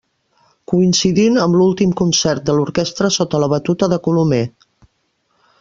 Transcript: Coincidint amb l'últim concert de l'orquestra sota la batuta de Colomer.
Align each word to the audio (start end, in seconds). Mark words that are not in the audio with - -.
Coincidint 0.71 1.37
amb 1.41 1.57
l'últim 1.59 1.93
concert 2.01 2.47
de 2.49 2.57
l'orquestra 2.61 3.13
sota 3.19 3.45
la 3.45 3.53
batuta 3.55 3.93
de 3.95 4.03
Colomer. 4.09 4.45